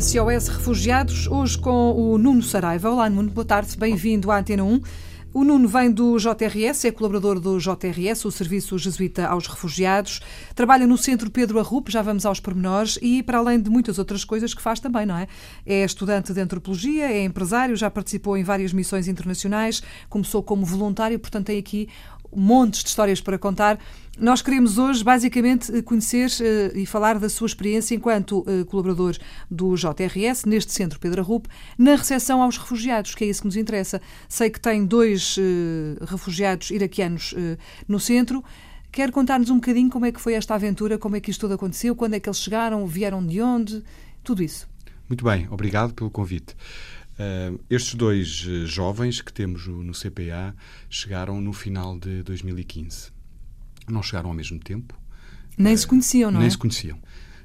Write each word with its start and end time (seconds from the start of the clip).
SOS 0.00 0.48
Refugiados, 0.48 1.26
hoje 1.26 1.58
com 1.58 1.92
o 1.92 2.16
Nuno 2.16 2.42
Saraiva. 2.42 2.88
Olá, 2.88 3.10
Nuno, 3.10 3.28
boa 3.30 3.44
tarde, 3.44 3.76
bem-vindo 3.76 4.30
à 4.30 4.38
Antena 4.38 4.64
1. 4.64 4.80
O 5.34 5.44
Nuno 5.44 5.68
vem 5.68 5.90
do 5.90 6.16
JRS, 6.16 6.86
é 6.86 6.90
colaborador 6.90 7.38
do 7.38 7.58
JRS, 7.58 8.24
o 8.24 8.30
Serviço 8.30 8.78
Jesuíta 8.78 9.26
aos 9.26 9.46
Refugiados. 9.46 10.20
Trabalha 10.54 10.86
no 10.86 10.96
Centro 10.96 11.30
Pedro 11.30 11.58
Arrupe, 11.58 11.92
já 11.92 12.00
vamos 12.00 12.24
aos 12.24 12.40
pormenores, 12.40 12.98
e 13.02 13.22
para 13.22 13.36
além 13.36 13.60
de 13.60 13.68
muitas 13.68 13.98
outras 13.98 14.24
coisas 14.24 14.54
que 14.54 14.62
faz 14.62 14.80
também, 14.80 15.04
não 15.04 15.16
é? 15.16 15.26
É 15.66 15.84
estudante 15.84 16.32
de 16.32 16.40
antropologia, 16.40 17.10
é 17.12 17.22
empresário, 17.24 17.76
já 17.76 17.90
participou 17.90 18.34
em 18.36 18.44
várias 18.44 18.72
missões 18.72 19.08
internacionais, 19.08 19.82
começou 20.08 20.42
como 20.42 20.64
voluntário, 20.64 21.18
portanto 21.18 21.46
tem 21.46 21.58
aqui 21.58 21.88
montes 22.34 22.82
de 22.82 22.88
histórias 22.88 23.20
para 23.20 23.38
contar. 23.38 23.78
Nós 24.18 24.42
queremos 24.42 24.76
hoje, 24.76 25.02
basicamente, 25.02 25.82
conhecer 25.82 26.28
uh, 26.28 26.76
e 26.76 26.84
falar 26.84 27.18
da 27.18 27.28
sua 27.28 27.46
experiência 27.46 27.94
enquanto 27.94 28.40
uh, 28.40 28.64
colaborador 28.66 29.16
do 29.50 29.74
JRS, 29.74 30.44
neste 30.44 30.72
centro 30.72 31.00
Pedro 31.00 31.22
Arrupe, 31.22 31.48
na 31.78 31.96
recepção 31.96 32.42
aos 32.42 32.58
refugiados, 32.58 33.14
que 33.14 33.24
é 33.24 33.26
isso 33.26 33.40
que 33.40 33.46
nos 33.46 33.56
interessa. 33.56 34.02
Sei 34.28 34.50
que 34.50 34.60
tem 34.60 34.84
dois 34.84 35.36
uh, 35.38 36.04
refugiados 36.04 36.70
iraquianos 36.70 37.34
no 37.88 37.98
centro. 37.98 38.44
Quer 38.90 39.10
contar-nos 39.10 39.48
um 39.48 39.54
bocadinho 39.54 39.88
como 39.88 40.04
é 40.04 40.12
que 40.12 40.20
foi 40.20 40.34
esta 40.34 40.54
aventura, 40.54 40.98
como 40.98 41.16
é 41.16 41.20
que 41.20 41.30
isto 41.30 41.40
tudo 41.40 41.54
aconteceu, 41.54 41.96
quando 41.96 42.12
é 42.12 42.20
que 42.20 42.28
eles 42.28 42.38
chegaram, 42.38 42.86
vieram 42.86 43.24
de 43.26 43.40
onde, 43.40 43.82
tudo 44.22 44.42
isso. 44.42 44.68
Muito 45.08 45.24
bem, 45.24 45.48
obrigado 45.50 45.94
pelo 45.94 46.10
convite. 46.10 46.54
Uh, 47.22 47.60
estes 47.70 47.94
dois 47.94 48.44
uh, 48.46 48.66
jovens 48.66 49.20
que 49.20 49.32
temos 49.32 49.66
no 49.66 49.92
CPA 49.92 50.54
chegaram 50.90 51.40
no 51.40 51.52
final 51.52 51.98
de 51.98 52.22
2015. 52.22 53.12
Não 53.88 54.02
chegaram 54.02 54.30
ao 54.30 54.34
mesmo 54.34 54.58
tempo. 54.58 54.98
Nem 55.56 55.74
uh, 55.74 55.78
se 55.78 55.86
conheciam, 55.86 56.30
não 56.30 56.40
nem 56.40 56.46
é? 56.46 56.48
Nem 56.48 56.50
se 56.50 56.58
conheciam. 56.58 56.98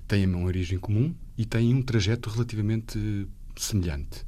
Têm 0.08 0.26
uma 0.26 0.46
origem 0.46 0.80
comum 0.80 1.14
e 1.38 1.46
têm 1.46 1.76
um 1.76 1.82
trajeto 1.82 2.30
relativamente 2.30 3.28
semelhante. 3.56 4.26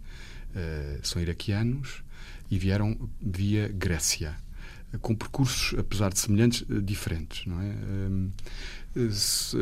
são 1.02 1.22
iraquianos 1.22 2.04
e 2.52 2.58
vieram 2.60 3.10
via 3.22 3.70
Grécia, 3.70 4.36
com 5.02 5.16
percursos, 5.16 5.78
apesar 5.80 6.12
de 6.12 6.20
semelhantes, 6.20 6.66
diferentes. 6.84 7.46
Não 7.46 7.62
é? 7.62 7.76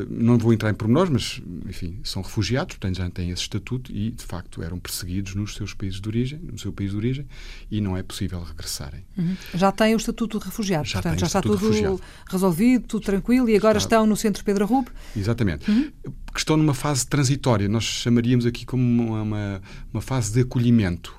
Não 0.09 0.38
vou 0.38 0.53
entrar 0.53 0.70
em 0.70 0.73
pormenores, 0.73 1.11
mas, 1.11 1.42
enfim, 1.67 2.00
são 2.03 2.22
refugiados, 2.22 2.75
portanto 2.75 2.97
já 2.97 3.09
têm 3.09 3.30
esse 3.30 3.42
estatuto 3.42 3.92
e, 3.92 4.11
de 4.11 4.23
facto, 4.23 4.64
eram 4.64 4.80
perseguidos 4.80 5.36
nos 5.36 5.56
seus 5.56 5.73
países 5.73 6.00
de 6.00 6.08
origem, 6.08 6.39
no 6.39 6.58
seu 6.58 6.72
país 6.72 6.92
de 6.92 6.97
origem, 6.97 7.28
e 7.70 7.81
não 7.81 7.98
é 7.98 8.03
possível 8.03 8.42
regressarem. 8.42 9.05
Uhum. 9.17 9.36
Já 9.53 9.72
têm 9.72 9.94
o 9.94 9.98
estatuto 9.98 10.39
de 10.39 10.45
refugiado, 10.45 10.88
já 10.88 11.02
portanto, 11.02 11.20
já 11.20 11.28
está 11.28 11.42
tudo 11.42 11.58
refugiado. 11.58 12.02
resolvido, 12.30 12.88
tudo 12.88 13.03
tranquilo, 13.03 13.50
e 13.50 13.55
agora 13.55 13.78
está... 13.78 13.98
estão 13.98 14.05
no 14.05 14.16
Centro 14.16 14.44
Pedro 14.44 14.66
Rube. 14.66 14.89
Exatamente. 15.16 15.70
Uhum. 15.70 15.92
Que 16.33 16.39
estão 16.39 16.55
numa 16.55 16.73
fase 16.73 17.05
transitória, 17.05 17.67
nós 17.67 17.83
chamaríamos 17.83 18.45
aqui 18.45 18.66
como 18.66 18.83
uma, 19.14 19.61
uma, 19.92 20.02
fase 20.02 20.31
de 20.31 20.42
acolhimento 20.42 21.14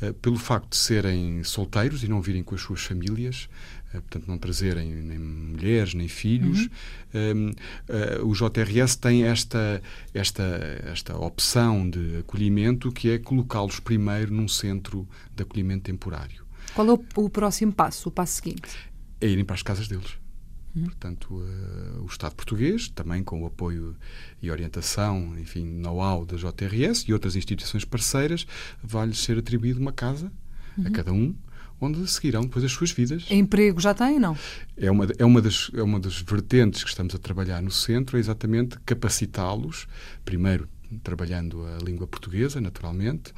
eh, 0.00 0.12
pelo 0.12 0.36
facto 0.36 0.70
de 0.70 0.76
serem 0.76 1.44
solteiros 1.44 2.02
e 2.02 2.08
não 2.08 2.22
virem 2.22 2.42
com 2.42 2.54
as 2.54 2.60
suas 2.62 2.80
famílias, 2.80 3.48
portanto, 3.92 4.28
não 4.28 4.38
trazerem 4.38 4.88
nem 4.88 5.18
mulheres 5.18 5.94
nem 5.94 6.08
filhos. 6.08 6.68
Uhum. 7.12 7.50
Uh, 7.88 8.26
o 8.26 8.32
JRS 8.32 8.96
tem 8.96 9.24
esta, 9.24 9.82
esta, 10.14 10.42
esta 10.84 11.16
opção 11.16 11.88
de 11.88 12.18
acolhimento 12.18 12.92
que 12.92 13.10
é 13.10 13.18
colocá-los 13.18 13.80
primeiro 13.80 14.32
num 14.32 14.48
centro 14.48 15.08
de 15.34 15.42
acolhimento 15.42 15.84
temporário. 15.84 16.44
Qual 16.74 16.88
é 16.88 16.92
o, 16.92 17.24
o 17.24 17.30
próximo 17.30 17.72
passo, 17.72 18.08
o 18.08 18.12
passo 18.12 18.34
seguinte? 18.34 18.70
É 19.20 19.26
irem 19.26 19.44
para 19.44 19.54
as 19.54 19.62
casas 19.62 19.88
deles. 19.88 20.20
Uhum. 20.74 20.84
Portanto, 20.84 21.34
uh, 21.34 22.02
o 22.02 22.06
Estado 22.06 22.34
português, 22.34 22.88
também 22.88 23.24
com 23.24 23.42
o 23.42 23.46
apoio 23.46 23.96
e 24.40 24.50
orientação, 24.50 25.36
enfim, 25.38 25.64
know-how 25.64 26.24
da 26.24 26.36
JRS 26.36 27.08
e 27.08 27.12
outras 27.12 27.34
instituições 27.34 27.84
parceiras, 27.84 28.46
vai-lhes 28.82 29.18
ser 29.18 29.38
atribuído 29.38 29.80
uma 29.80 29.92
casa 29.92 30.32
uhum. 30.78 30.86
a 30.86 30.90
cada 30.90 31.12
um, 31.12 31.34
onde 31.80 32.06
seguirão 32.10 32.42
depois 32.42 32.64
as 32.64 32.72
suas 32.72 32.90
vidas. 32.90 33.24
Emprego 33.30 33.80
já 33.80 33.94
têm, 33.94 34.18
não? 34.18 34.36
É 34.76 34.90
uma, 34.90 35.06
é, 35.18 35.24
uma 35.24 35.40
das, 35.40 35.70
é 35.74 35.82
uma 35.82 35.98
das 35.98 36.20
vertentes 36.20 36.82
que 36.82 36.90
estamos 36.90 37.14
a 37.14 37.18
trabalhar 37.18 37.62
no 37.62 37.70
centro, 37.70 38.16
é 38.16 38.20
exatamente 38.20 38.78
capacitá-los, 38.84 39.86
primeiro 40.24 40.68
trabalhando 41.02 41.64
a 41.66 41.82
língua 41.82 42.06
portuguesa, 42.06 42.60
naturalmente, 42.60 43.32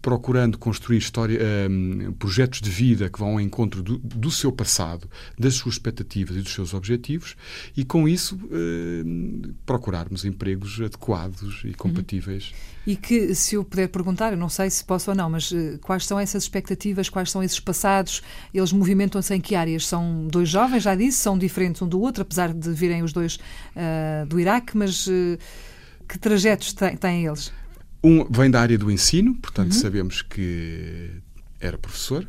procurando 0.00 0.58
construir 0.58 0.98
história, 0.98 1.40
um, 1.68 2.12
projetos 2.12 2.60
de 2.60 2.70
vida 2.70 3.10
que 3.10 3.18
vão 3.18 3.32
ao 3.32 3.40
encontro 3.40 3.82
do, 3.82 3.98
do, 3.98 4.30
seu 4.30 4.52
passado, 4.52 5.08
das 5.38 5.54
suas 5.54 5.74
expectativas 5.74 6.36
e 6.36 6.40
dos 6.40 6.52
seus 6.52 6.72
objetivos, 6.72 7.36
e 7.76 7.84
com 7.84 8.08
isso 8.08 8.38
um, 8.50 9.54
procurarmos 9.66 10.24
empregos 10.24 10.80
adequados 10.80 11.62
e 11.64 11.74
compatíveis. 11.74 12.50
Uhum. 12.50 12.78
E 12.92 12.96
que, 12.96 13.34
se 13.34 13.56
eu 13.56 13.64
puder 13.64 13.88
perguntar, 13.88 14.32
eu 14.32 14.38
não 14.38 14.48
sei 14.48 14.70
se 14.70 14.82
posso 14.82 15.10
ou 15.10 15.16
não, 15.16 15.28
mas 15.28 15.50
uh, 15.50 15.78
quais 15.82 16.06
são 16.06 16.18
essas 16.18 16.44
expectativas, 16.44 17.08
quais 17.08 17.30
são 17.30 17.42
esses 17.42 17.60
passados? 17.60 18.22
Eles 18.54 18.72
movimentam-se 18.72 19.34
em 19.34 19.40
que 19.40 19.54
áreas? 19.54 19.86
São 19.86 20.26
dois 20.26 20.48
jovens, 20.48 20.84
já 20.84 20.94
disse, 20.94 21.18
são 21.18 21.36
diferentes 21.36 21.82
um 21.82 21.88
do 21.88 22.00
outro, 22.00 22.22
apesar 22.22 22.52
de 22.52 22.70
virem 22.70 23.02
os 23.02 23.12
dois 23.12 23.36
uh, 23.36 24.26
do 24.26 24.40
Iraque, 24.40 24.76
mas 24.76 25.06
uh, 25.06 25.38
que 26.08 26.18
trajetos 26.18 26.72
têm, 26.72 26.96
têm 26.96 27.26
eles? 27.26 27.52
Um 28.02 28.24
vem 28.30 28.50
da 28.50 28.60
área 28.60 28.78
do 28.78 28.90
ensino, 28.90 29.34
portanto 29.34 29.72
uhum. 29.72 29.80
sabemos 29.80 30.22
que 30.22 31.10
era 31.60 31.76
professor, 31.76 32.26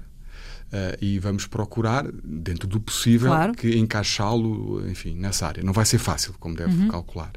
Uh, 0.70 0.94
e 1.02 1.18
vamos 1.18 1.48
procurar, 1.48 2.06
dentro 2.24 2.68
do 2.68 2.80
possível, 2.80 3.30
claro. 3.30 3.54
que 3.54 3.76
encaixá-lo, 3.76 4.88
enfim, 4.88 5.16
nessa 5.16 5.48
área. 5.48 5.64
Não 5.64 5.74
vai 5.74 5.84
ser 5.84 5.98
fácil, 5.98 6.36
como 6.40 6.56
deve 6.56 6.72
uhum. 6.72 6.90
calcular. 6.90 7.32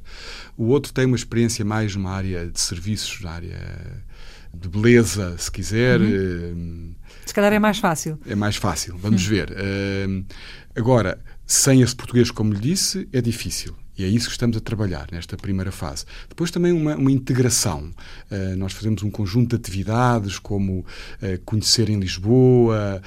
O 0.55 0.67
outro 0.67 0.93
tem 0.93 1.07
uma 1.07 1.17
experiência 1.17 1.65
mais 1.65 1.97
numa 1.97 2.11
área 2.11 2.47
de 2.47 2.61
serviços, 2.61 3.23
na 3.23 3.31
área 3.31 4.03
de 4.53 4.69
beleza, 4.69 5.35
se 5.39 5.51
quiser. 5.51 5.99
Uhum. 5.99 6.93
Uh, 6.93 6.95
se 7.25 7.33
calhar 7.33 7.55
é 7.55 7.59
mais 7.59 7.79
fácil. 7.79 8.19
É 8.27 8.35
mais 8.35 8.57
fácil, 8.57 8.99
vamos 8.99 9.23
uhum. 9.23 9.31
ver. 9.31 9.51
Uh, 9.51 10.25
agora, 10.77 11.19
sem 11.47 11.81
esse 11.81 11.97
português, 11.97 12.31
como 12.31 12.53
lhe 12.53 12.61
disse, 12.61 13.09
é 13.15 13.23
difícil. 13.23 13.75
E 13.97 14.05
é 14.05 14.09
isso 14.09 14.27
que 14.27 14.33
estamos 14.33 14.57
a 14.57 14.61
trabalhar 14.61 15.07
nesta 15.13 15.37
primeira 15.37 15.71
fase. 15.71 16.05
Depois 16.29 16.51
também 16.51 16.73
uma, 16.73 16.97
uma 16.97 17.13
integração. 17.13 17.91
Uh, 18.31 18.57
nós 18.57 18.73
fazemos 18.73 19.03
um 19.03 19.11
conjunto 19.11 19.51
de 19.51 19.57
atividades, 19.57 20.39
como 20.39 20.81
uh, 20.81 20.85
conhecer 21.45 21.91
em 21.91 21.99
Lisboa. 21.99 23.03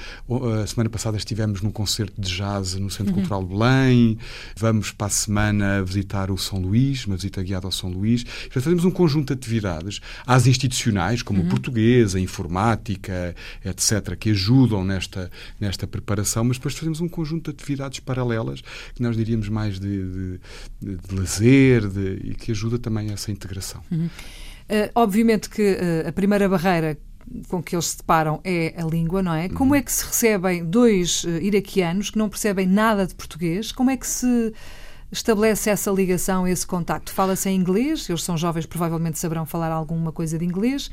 A 0.62 0.66
semana 0.66 0.88
passada 0.88 1.16
estivemos 1.16 1.60
num 1.60 1.70
concerto 1.70 2.20
de 2.20 2.28
jazz 2.34 2.74
no 2.74 2.90
Centro 2.90 3.12
uhum. 3.12 3.20
Cultural 3.20 3.42
de 3.42 3.48
Belém. 3.48 4.18
Vamos 4.56 4.92
para 4.92 5.08
a 5.08 5.10
semana 5.10 5.82
visitar 5.82 6.30
o 6.30 6.38
São 6.38 6.60
Luís, 6.60 7.04
uma 7.06 7.16
visita 7.16 7.42
guiada 7.42 7.66
ao 7.66 7.72
São 7.72 7.90
Luís. 7.90 8.22
Portanto, 8.22 8.62
fazemos 8.62 8.84
um 8.84 8.90
conjunto 8.90 9.28
de 9.28 9.32
atividades 9.34 10.00
às 10.26 10.46
institucionais, 10.46 11.22
como 11.22 11.40
uhum. 11.40 11.46
o 11.46 11.50
português, 11.50 12.14
a 12.14 12.20
informática, 12.20 13.34
etc., 13.64 14.16
que 14.16 14.30
ajudam 14.30 14.84
nesta, 14.84 15.30
nesta 15.60 15.86
preparação, 15.86 16.44
mas 16.44 16.58
depois 16.58 16.74
fazemos 16.74 17.00
um 17.00 17.08
conjunto 17.08 17.50
de 17.50 17.56
atividades 17.56 18.00
paralelas 18.00 18.62
que 18.94 19.02
nós 19.02 19.16
diríamos 19.16 19.48
mais 19.48 19.80
de, 19.80 20.02
de 20.02 20.40
de, 20.86 20.96
de 20.96 21.14
lazer 21.14 21.88
de, 21.88 22.30
e 22.30 22.34
que 22.34 22.52
ajuda 22.52 22.78
também 22.78 23.10
a 23.10 23.14
essa 23.14 23.30
integração. 23.32 23.82
Uhum. 23.90 24.06
Uh, 24.06 24.90
obviamente 24.94 25.48
que 25.50 25.72
uh, 25.72 26.08
a 26.08 26.12
primeira 26.12 26.48
barreira 26.48 26.98
com 27.48 27.60
que 27.60 27.74
eles 27.74 27.86
se 27.86 27.96
deparam 27.98 28.40
é 28.44 28.74
a 28.76 28.84
língua, 28.84 29.22
não 29.22 29.34
é? 29.34 29.48
Como 29.48 29.72
uhum. 29.72 29.76
é 29.76 29.82
que 29.82 29.90
se 29.90 30.04
recebem 30.06 30.64
dois 30.64 31.24
uh, 31.24 31.30
iraquianos 31.42 32.10
que 32.10 32.18
não 32.18 32.28
percebem 32.28 32.66
nada 32.66 33.06
de 33.06 33.14
português? 33.14 33.72
Como 33.72 33.90
é 33.90 33.96
que 33.96 34.06
se 34.06 34.52
estabelece 35.10 35.70
essa 35.70 35.90
ligação, 35.90 36.46
esse 36.46 36.66
contacto? 36.66 37.12
Fala-se 37.12 37.48
em 37.48 37.56
inglês, 37.56 38.08
eles 38.08 38.22
são 38.22 38.36
jovens, 38.36 38.66
provavelmente 38.66 39.18
saberão 39.18 39.44
falar 39.44 39.72
alguma 39.72 40.12
coisa 40.12 40.38
de 40.38 40.44
inglês. 40.44 40.90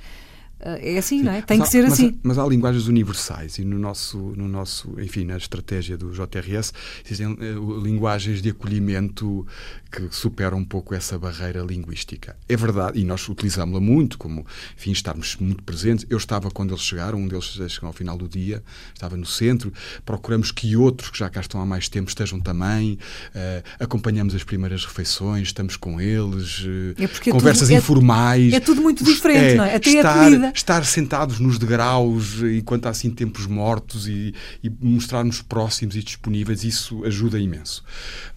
É 0.66 0.98
assim, 0.98 1.20
Sim. 1.20 1.24
não 1.26 1.34
é? 1.34 1.42
Tem 1.42 1.58
mas 1.58 1.68
que 1.68 1.72
ser 1.72 1.84
mas 1.84 1.94
assim. 1.94 2.10
Há, 2.10 2.20
mas 2.24 2.38
há 2.38 2.48
linguagens 2.48 2.88
universais 2.88 3.58
e 3.58 3.66
no 3.66 3.78
nosso, 3.78 4.18
no 4.18 4.48
nosso, 4.48 4.96
enfim, 5.00 5.26
na 5.26 5.36
estratégia 5.36 5.98
do 5.98 6.12
JRS 6.12 6.74
existem 7.06 7.28
uh, 7.28 7.80
linguagens 7.82 8.42
de 8.42 8.50
acolhimento 8.50 9.46
que 9.92 10.08
superam 10.10 10.58
um 10.58 10.66
pouco 10.66 10.96
essa 10.96 11.20
barreira 11.20 11.62
linguística. 11.62 12.36
É 12.48 12.56
verdade, 12.56 13.00
e 13.00 13.04
nós 13.04 13.28
utilizámos-la 13.28 13.80
muito, 13.80 14.18
como, 14.18 14.46
enfim, 14.76 14.92
estarmos 14.92 15.36
muito 15.38 15.62
presentes. 15.64 16.06
Eu 16.10 16.18
estava 16.18 16.50
quando 16.50 16.72
eles 16.72 16.84
chegaram, 16.84 17.20
um 17.20 17.28
deles 17.28 17.46
chegou 17.46 17.88
ao 17.88 17.94
final 17.94 18.18
do 18.18 18.28
dia, 18.28 18.64
estava 18.94 19.16
no 19.18 19.26
centro. 19.26 19.72
Procuramos 20.06 20.52
que 20.52 20.76
outros 20.76 21.12
que 21.12 21.20
já 21.20 21.30
cá 21.30 21.42
estão 21.42 21.62
há 21.62 21.66
mais 21.66 21.88
tempo 21.90 22.10
estejam 22.10 22.40
também. 22.40 22.94
Uh, 23.36 23.64
acompanhamos 23.80 24.34
as 24.34 24.44
primeiras 24.44 24.86
refeições, 24.86 25.50
estamos 25.50 25.76
com 25.76 26.02
eles, 26.02 26.62
uh, 26.62 26.96
é 26.98 27.32
conversas 27.32 27.68
tudo, 27.68 27.78
informais. 27.78 28.54
É, 28.54 28.58
é, 28.58 28.60
tudo 28.60 28.82
muito 28.82 29.04
diferente, 29.04 29.54
é, 29.54 29.56
não 29.56 29.66
é? 29.66 29.76
Até 29.76 29.90
estar, 29.92 30.22
a 30.22 30.24
comida 30.24 30.53
estar 30.54 30.86
sentados 30.86 31.40
nos 31.40 31.58
degraus 31.58 32.42
enquanto 32.42 32.86
há 32.86 32.90
assim 32.90 33.10
tempos 33.10 33.46
mortos 33.46 34.08
e, 34.08 34.34
e 34.64 34.70
mostrar-nos 34.70 35.42
próximos 35.42 35.96
e 35.96 36.04
disponíveis, 36.04 36.64
isso 36.64 37.04
ajuda 37.06 37.40
imenso. 37.40 37.84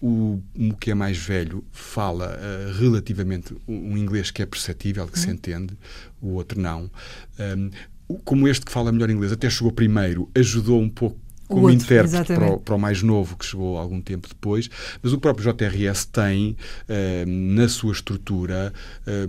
O, 0.01 0.41
o 0.55 0.75
que 0.75 0.91
é 0.91 0.93
mais 0.93 1.17
velho 1.17 1.63
fala 1.71 2.37
uh, 2.37 2.79
relativamente 2.79 3.55
um 3.67 3.97
inglês 3.97 4.31
que 4.31 4.41
é 4.41 4.45
perceptível, 4.45 5.07
que 5.07 5.17
uhum. 5.17 5.23
se 5.23 5.29
entende, 5.29 5.77
o 6.21 6.33
outro 6.33 6.59
não. 6.59 6.89
Um, 7.39 7.69
como 8.23 8.47
este 8.47 8.65
que 8.65 8.71
fala 8.71 8.91
melhor 8.91 9.09
inglês 9.09 9.31
até 9.31 9.49
chegou 9.49 9.71
primeiro, 9.71 10.29
ajudou 10.33 10.81
um 10.81 10.89
pouco 10.89 11.19
como 11.47 11.63
outro, 11.63 11.75
intérprete 11.75 12.33
para 12.33 12.51
o, 12.53 12.59
para 12.59 12.75
o, 12.75 12.79
mais 12.79 13.01
novo, 13.01 13.37
que 13.37 13.45
chegou 13.45 13.77
algum 13.77 14.01
tempo 14.01 14.27
depois, 14.27 14.69
mas 15.01 15.13
o 15.13 15.19
próprio 15.19 15.53
JRS 15.53 16.05
tem, 16.05 16.57
eh, 16.87 17.25
na 17.25 17.67
sua 17.67 17.93
estrutura, 17.93 18.73
eh, 19.05 19.27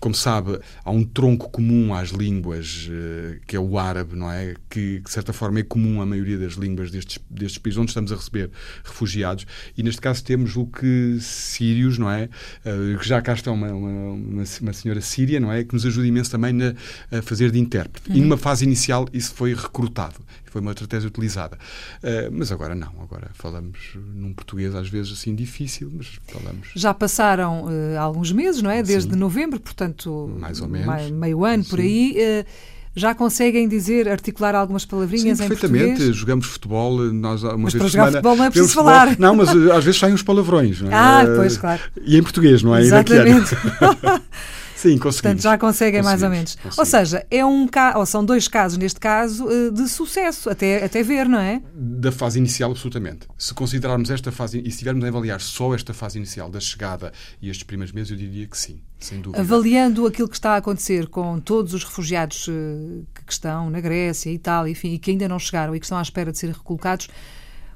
como 0.00 0.14
sabe, 0.14 0.58
há 0.84 0.90
um 0.90 1.04
tronco 1.04 1.50
comum 1.50 1.94
às 1.94 2.10
línguas, 2.10 2.88
eh, 2.90 3.38
que 3.46 3.56
é 3.56 3.60
o 3.60 3.78
árabe, 3.78 4.16
não 4.16 4.30
é? 4.30 4.54
Que, 4.68 5.00
de 5.00 5.10
certa 5.10 5.32
forma, 5.32 5.60
é 5.60 5.62
comum 5.62 6.00
à 6.00 6.06
maioria 6.06 6.38
das 6.38 6.54
línguas 6.54 6.90
destes, 6.90 7.18
destes 7.30 7.58
países 7.58 7.78
onde 7.78 7.90
estamos 7.90 8.12
a 8.12 8.16
receber 8.16 8.50
refugiados, 8.84 9.46
e 9.76 9.82
neste 9.82 10.00
caso 10.00 10.24
temos 10.24 10.56
o 10.56 10.66
que 10.66 11.18
sírios, 11.20 11.98
não 11.98 12.10
é? 12.10 12.28
Eh, 12.64 12.96
que 12.98 13.06
já 13.06 13.20
cá 13.20 13.34
está 13.34 13.50
uma, 13.50 13.72
uma, 13.72 14.44
uma, 14.60 14.72
senhora 14.72 15.00
síria, 15.00 15.40
não 15.40 15.52
é? 15.52 15.64
Que 15.64 15.74
nos 15.74 15.84
ajuda 15.86 16.06
imenso 16.06 16.30
também 16.30 16.52
na, 16.52 16.74
a 17.10 17.22
fazer 17.22 17.50
de 17.50 17.58
intérprete. 17.58 18.10
Uhum. 18.10 18.16
E 18.16 18.20
numa 18.20 18.36
fase 18.36 18.64
inicial 18.64 19.08
isso 19.12 19.34
foi 19.34 19.54
recrutado, 19.54 20.20
foi 20.46 20.60
uma 20.60 20.72
estratégia 20.72 21.08
utilizada. 21.08 21.51
Uh, 21.54 22.30
mas 22.32 22.52
agora 22.52 22.74
não, 22.74 22.92
agora 23.02 23.30
falamos 23.34 23.78
num 24.14 24.32
português 24.32 24.74
às 24.74 24.88
vezes 24.88 25.12
assim 25.12 25.34
difícil, 25.34 25.90
mas 25.94 26.18
falamos. 26.26 26.68
Já 26.74 26.92
passaram 26.92 27.64
uh, 27.64 27.98
alguns 27.98 28.32
meses, 28.32 28.62
não 28.62 28.70
é? 28.70 28.82
Desde 28.82 29.12
Sim. 29.12 29.18
novembro, 29.18 29.60
portanto. 29.60 30.34
Mais 30.38 30.60
ou 30.60 30.68
menos. 30.68 31.10
Meio 31.10 31.44
ano 31.44 31.64
Sim. 31.64 31.70
por 31.70 31.80
aí. 31.80 32.16
Uh, 32.18 32.72
já 32.94 33.14
conseguem 33.14 33.66
dizer, 33.66 34.06
articular 34.06 34.54
algumas 34.54 34.84
palavrinhas 34.84 35.38
Sim, 35.38 35.44
em 35.44 35.48
perfeitamente. 35.48 36.12
Jogamos 36.12 36.46
futebol, 36.46 36.98
nós 37.12 37.42
uma 37.42 37.56
mas 37.56 37.72
vez 37.72 37.82
para 37.82 37.88
jogar 37.88 38.04
semana, 38.04 38.10
futebol 38.10 38.36
não 38.36 38.44
é 38.44 38.50
preciso 38.50 38.74
falar. 38.74 39.08
Futebol. 39.08 39.26
Não, 39.26 39.36
mas 39.36 39.48
às 39.48 39.84
vezes 39.84 39.98
saem 39.98 40.14
uns 40.14 40.22
palavrões. 40.22 40.82
Não 40.82 40.90
é? 40.90 40.94
Ah, 40.94 41.24
pois, 41.34 41.56
claro. 41.56 41.80
E 42.04 42.18
em 42.18 42.22
português, 42.22 42.62
não 42.62 42.76
é? 42.76 42.82
Exatamente. 42.82 43.56
Sim, 44.82 44.98
conseguimos. 44.98 45.20
Portanto, 45.20 45.42
já 45.42 45.56
conseguem 45.56 46.02
mais 46.02 46.24
ou 46.24 46.28
menos. 46.28 46.58
Ou 46.76 46.84
seja, 46.84 47.24
é 47.30 47.46
um 47.46 47.68
ou 47.94 48.04
são 48.04 48.24
dois 48.24 48.48
casos, 48.48 48.76
neste 48.76 48.98
caso, 48.98 49.48
eh, 49.48 49.70
de 49.70 49.88
sucesso, 49.88 50.50
até, 50.50 50.84
até 50.84 51.04
ver, 51.04 51.28
não 51.28 51.38
é? 51.38 51.62
Da 51.72 52.10
fase 52.10 52.40
inicial, 52.40 52.72
absolutamente. 52.72 53.28
Se 53.38 53.54
considerarmos 53.54 54.10
esta 54.10 54.32
fase, 54.32 54.58
e 54.58 54.62
se 54.64 54.70
estivermos 54.70 55.04
a 55.04 55.08
avaliar 55.08 55.40
só 55.40 55.72
esta 55.72 55.94
fase 55.94 56.18
inicial 56.18 56.50
da 56.50 56.58
chegada 56.58 57.12
e 57.40 57.48
estes 57.48 57.62
primeiros 57.62 57.92
meses, 57.92 58.10
eu 58.10 58.16
diria 58.16 58.44
que 58.48 58.58
sim, 58.58 58.80
sem 58.98 59.20
dúvida. 59.20 59.40
Avaliando 59.40 60.04
aquilo 60.04 60.28
que 60.28 60.34
está 60.34 60.54
a 60.54 60.56
acontecer 60.56 61.06
com 61.06 61.38
todos 61.38 61.74
os 61.74 61.84
refugiados 61.84 62.48
eh, 62.48 63.04
que 63.24 63.32
estão 63.32 63.70
na 63.70 63.80
Grécia, 63.80 64.30
Itália, 64.30 64.72
enfim, 64.72 64.94
e 64.94 64.98
que 64.98 65.12
ainda 65.12 65.28
não 65.28 65.38
chegaram 65.38 65.76
e 65.76 65.78
que 65.78 65.86
estão 65.86 65.98
à 65.98 66.02
espera 66.02 66.32
de 66.32 66.38
serem 66.38 66.56
recolocados, 66.56 67.08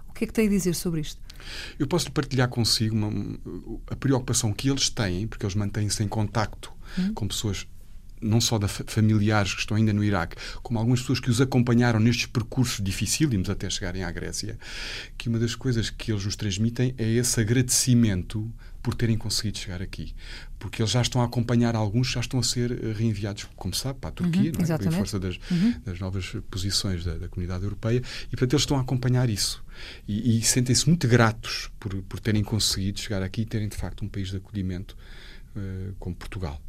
o 0.09 0.13
que 0.13 0.25
é 0.25 0.27
que 0.27 0.33
tem 0.33 0.49
a 0.49 0.51
dizer 0.51 0.75
sobre 0.75 1.03
isto? 1.03 1.25
Eu 1.79 1.87
posso 1.87 2.11
partilhar 2.11 2.49
consigo 2.49 2.97
uma, 2.97 3.39
a 3.87 3.95
preocupação 3.95 4.53
que 4.53 4.69
eles 4.69 4.91
têm, 4.91 5.29
porque 5.29 5.47
eles 5.47 5.55
mantêm-se 5.55 6.03
em 6.03 6.09
contacto 6.09 6.76
hum. 6.99 7.13
com 7.15 7.29
pessoas 7.29 7.67
não 8.21 8.41
só 8.41 8.59
de 8.59 8.67
familiares 8.69 9.55
que 9.55 9.61
estão 9.61 9.77
ainda 9.77 9.93
no 9.93 10.03
Iraque, 10.03 10.37
como 10.63 10.79
algumas 10.79 11.01
pessoas 11.01 11.21
que 11.21 11.31
os 11.31 11.41
acompanharam 11.41 12.01
nestes 12.01 12.27
percursos 12.27 12.83
dificílimos 12.83 13.51
até 13.51 13.69
chegarem 13.69 14.05
à 14.05 14.11
Grécia, 14.11 14.59
que 15.19 15.29
uma 15.29 15.39
das 15.39 15.55
coisas 15.55 15.91
que 15.91 16.13
eles 16.13 16.25
nos 16.25 16.37
transmitem 16.37 16.95
é 16.97 17.09
esse 17.09 17.41
agradecimento 17.41 18.51
por 18.83 18.95
terem 18.95 19.19
conseguido 19.19 19.59
chegar 19.59 19.83
aqui. 19.83 20.15
Porque 20.61 20.81
eles 20.81 20.93
já 20.93 21.03
estão 21.03 21.21
a 21.21 21.25
acompanhar 21.25 21.75
alguns, 21.75 22.13
já 22.13 22.21
estão 22.21 22.39
a 22.39 22.43
ser 22.43 22.71
eh, 22.71 22.93
reenviados, 22.93 23.49
como 23.57 23.75
sabe, 23.75 23.99
para 23.99 24.11
a 24.11 24.13
Turquia, 24.13 24.53
uhum, 24.53 24.65
não 24.65 24.75
é? 24.75 24.89
em 24.89 24.91
força 24.93 25.19
das, 25.19 25.39
uhum. 25.51 25.75
das 25.85 25.99
novas 25.99 26.37
posições 26.49 27.05
da, 27.05 27.17
da, 27.17 27.29
comunidade 27.29 27.65
europeia, 27.65 27.99
e 27.99 28.31
portanto 28.31 28.53
eles 28.53 28.63
estão 28.63 28.77
a 28.77 28.83
acompanhar 28.83 29.29
isso. 29.29 29.63
E, 30.07 30.39
e 30.39 30.43
sentem-se 30.43 30.87
muito 30.87 31.07
gratos 31.09 31.69
por, 31.81 31.95
por 32.03 32.21
terem 32.21 32.45
conseguido 32.45 33.01
chegar 33.01 33.23
aqui 33.23 33.43
e 33.43 33.45
terem 33.45 33.69
de 33.69 33.77
facto 33.77 34.05
um 34.05 34.09
país 34.09 34.31
de 34.31 34.37
acolhimento 34.37 34.97
uh, 35.57 35.93
como 35.99 36.15
Portugal. 36.15 36.63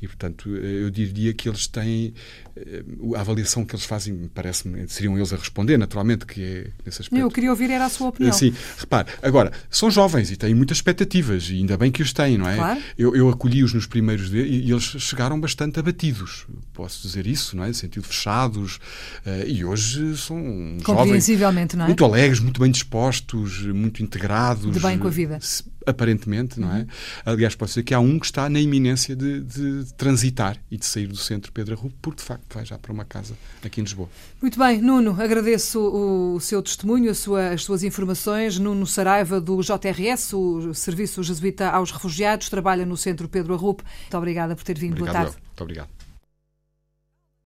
E, 0.00 0.06
portanto, 0.06 0.48
eu 0.48 0.90
diria 0.90 1.32
que 1.32 1.48
eles 1.48 1.66
têm 1.66 2.14
eh, 2.56 2.82
a 3.16 3.20
avaliação 3.20 3.64
que 3.64 3.74
eles 3.74 3.84
fazem, 3.84 4.30
parece-me, 4.34 4.86
seriam 4.88 5.16
eles 5.16 5.32
a 5.32 5.36
responder, 5.36 5.76
naturalmente, 5.76 6.26
que 6.26 6.42
é 6.42 6.66
nesse 6.84 7.02
aspecto. 7.02 7.20
Eu 7.20 7.30
queria 7.30 7.50
ouvir, 7.50 7.70
era 7.70 7.86
a 7.86 7.88
sua 7.88 8.08
opinião. 8.08 8.32
Sim, 8.32 8.52
repare, 8.78 9.08
agora, 9.22 9.52
são 9.70 9.90
jovens 9.90 10.30
e 10.30 10.36
têm 10.36 10.54
muitas 10.54 10.78
expectativas, 10.78 11.48
e 11.50 11.54
ainda 11.54 11.76
bem 11.76 11.90
que 11.90 12.02
os 12.02 12.12
têm, 12.12 12.36
não 12.36 12.48
é? 12.48 12.56
Claro. 12.56 12.80
Eu, 12.98 13.16
eu 13.16 13.28
acolhi-os 13.28 13.72
nos 13.72 13.86
primeiros 13.86 14.30
dias 14.30 14.46
e, 14.46 14.70
eles 14.70 14.84
chegaram 15.02 15.40
bastante 15.40 15.78
abatidos, 15.78 16.46
posso 16.72 17.02
dizer 17.06 17.26
isso, 17.26 17.56
não 17.56 17.64
é? 17.64 17.72
Sentido 17.72 18.04
fechados, 18.04 18.76
uh, 19.24 19.46
e 19.46 19.64
hoje 19.64 20.16
são 20.16 20.76
Compreensivelmente, 20.84 21.72
jovens, 21.72 21.78
não 21.78 21.84
é? 21.84 21.88
Muito 21.88 22.04
alegres, 22.04 22.40
muito 22.40 22.60
bem 22.60 22.70
dispostos, 22.70 23.62
muito 23.66 24.02
integrados. 24.02 24.70
De 24.70 24.80
bem 24.80 24.98
com 24.98 25.06
a 25.06 25.10
vida 25.10 25.38
aparentemente, 25.86 26.60
não 26.60 26.74
é? 26.74 26.80
Uhum. 26.80 26.86
Aliás, 27.26 27.54
pode 27.54 27.70
ser 27.70 27.82
que 27.82 27.94
há 27.94 28.00
um 28.00 28.18
que 28.18 28.26
está 28.26 28.48
na 28.48 28.60
iminência 28.60 29.14
de, 29.14 29.40
de, 29.40 29.92
transitar 29.94 30.56
e 30.70 30.76
de 30.76 30.84
sair 30.84 31.06
do 31.06 31.16
centro 31.16 31.52
Pedro 31.52 31.74
Arrubo, 31.74 31.94
porque 32.00 32.20
de 32.20 32.26
facto 32.26 32.54
vai 32.54 32.64
já 32.64 32.78
para 32.78 32.92
uma 32.92 33.04
casa 33.04 33.34
aqui 33.64 33.80
em 33.80 33.84
Lisboa. 33.84 34.08
Muito 34.40 34.58
bem, 34.58 34.80
Nuno, 34.80 35.16
agradeço 35.20 35.80
o, 35.80 36.40
seu 36.40 36.62
testemunho, 36.62 37.14
sua, 37.14 37.50
as 37.50 37.64
suas 37.64 37.82
informações. 37.82 38.58
Nuno 38.58 38.86
Saraiva, 38.86 39.40
do 39.40 39.60
JRS, 39.60 40.32
o 40.32 40.74
Serviço 40.74 41.22
Jesuíta 41.22 41.68
aos 41.70 41.90
Refugiados, 41.90 42.48
trabalha 42.48 42.84
no 42.84 42.96
centro 42.96 43.28
Pedro 43.28 43.54
Arrupo. 43.54 43.84
Muito 44.02 44.16
obrigada 44.16 44.56
por 44.56 44.64
ter 44.64 44.78
vindo. 44.78 44.92
Obrigado, 44.92 45.12
Boa 45.12 45.24
tarde. 45.24 45.36
Eu. 45.36 45.48
Muito 45.48 45.60
obrigado. 45.62 46.01